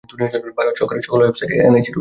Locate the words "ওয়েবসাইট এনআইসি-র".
1.21-1.69